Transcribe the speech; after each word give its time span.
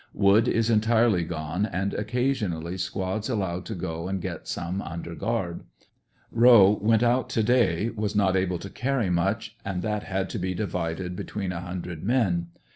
Wood 0.15 0.47
is 0.47 0.71
entirely 0.71 1.23
gone, 1.23 1.67
and 1.67 1.93
occasion 1.93 2.53
ally 2.53 2.75
squads 2.77 3.29
allowed 3.29 3.65
to 3.65 3.75
go 3.75 4.07
and 4.07 4.19
get 4.19 4.47
some 4.47 4.81
under 4.81 5.13
guard. 5.13 5.61
Rowe 6.31 6.79
w^ent 6.83 7.03
out 7.03 7.29
to 7.29 7.43
day, 7.43 7.91
was 7.91 8.15
not 8.15 8.35
able 8.35 8.57
to 8.57 8.69
carry 8.71 9.11
much, 9.11 9.55
and 9.63 9.83
that 9.83 10.01
had 10.01 10.27
to 10.31 10.39
be 10.39 10.55
divided 10.55 11.15
between 11.15 11.51
a 11.51 11.61
hundred 11.61 12.03
men. 12.03 12.47